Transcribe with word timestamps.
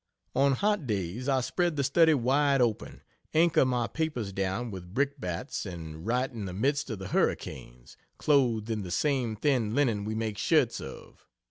On 0.35 0.53
hot 0.53 0.87
days 0.87 1.29
I 1.29 1.41
spread 1.41 1.75
the 1.75 1.83
study 1.83 2.15
wide 2.15 2.59
open, 2.59 3.03
anchor 3.35 3.65
my 3.65 3.85
papers 3.85 4.33
down 4.33 4.71
with 4.71 4.95
brickbats 4.95 5.63
and 5.63 6.07
write 6.07 6.31
in 6.31 6.45
the 6.45 6.53
midst 6.53 6.89
of 6.89 6.97
the 6.97 7.09
hurricanes, 7.09 7.97
clothed 8.17 8.71
in 8.71 8.81
the 8.81 8.89
same 8.89 9.35
thin 9.35 9.75
linen 9.75 10.03
we 10.03 10.15
make 10.15 10.39
shirts 10.39 10.79
of. 10.81 11.27